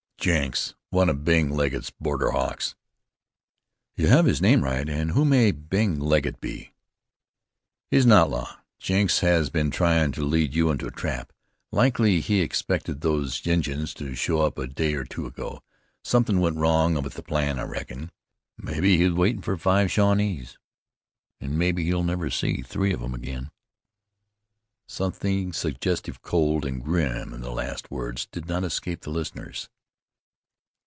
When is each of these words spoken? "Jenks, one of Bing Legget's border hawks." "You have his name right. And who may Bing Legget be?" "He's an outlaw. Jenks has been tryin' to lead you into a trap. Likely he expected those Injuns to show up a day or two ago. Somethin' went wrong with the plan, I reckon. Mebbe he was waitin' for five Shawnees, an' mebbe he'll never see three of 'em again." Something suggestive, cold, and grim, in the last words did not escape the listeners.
"Jenks, 0.21 0.75
one 0.91 1.09
of 1.09 1.23
Bing 1.25 1.49
Legget's 1.49 1.89
border 1.89 2.29
hawks." 2.29 2.75
"You 3.95 4.05
have 4.05 4.27
his 4.27 4.39
name 4.39 4.63
right. 4.63 4.87
And 4.87 5.13
who 5.13 5.25
may 5.25 5.49
Bing 5.49 5.99
Legget 5.99 6.39
be?" 6.39 6.73
"He's 7.89 8.05
an 8.05 8.11
outlaw. 8.11 8.57
Jenks 8.77 9.21
has 9.21 9.49
been 9.49 9.71
tryin' 9.71 10.11
to 10.11 10.23
lead 10.23 10.53
you 10.53 10.69
into 10.69 10.85
a 10.85 10.91
trap. 10.91 11.33
Likely 11.71 12.21
he 12.21 12.41
expected 12.41 13.01
those 13.01 13.41
Injuns 13.47 13.95
to 13.95 14.13
show 14.13 14.41
up 14.41 14.59
a 14.59 14.67
day 14.67 14.93
or 14.93 15.05
two 15.05 15.25
ago. 15.25 15.63
Somethin' 16.03 16.39
went 16.39 16.57
wrong 16.57 17.01
with 17.01 17.15
the 17.15 17.23
plan, 17.23 17.57
I 17.57 17.63
reckon. 17.63 18.11
Mebbe 18.59 18.83
he 18.83 19.05
was 19.09 19.13
waitin' 19.17 19.41
for 19.41 19.57
five 19.57 19.89
Shawnees, 19.91 20.59
an' 21.39 21.57
mebbe 21.57 21.79
he'll 21.79 22.03
never 22.03 22.29
see 22.29 22.61
three 22.61 22.93
of 22.93 23.01
'em 23.01 23.15
again." 23.15 23.49
Something 24.85 25.51
suggestive, 25.51 26.21
cold, 26.21 26.63
and 26.63 26.83
grim, 26.83 27.33
in 27.33 27.41
the 27.41 27.49
last 27.49 27.89
words 27.89 28.27
did 28.27 28.47
not 28.47 28.63
escape 28.63 29.01
the 29.01 29.09
listeners. 29.09 29.67